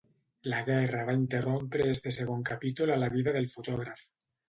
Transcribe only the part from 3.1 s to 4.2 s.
vida del fotògraf.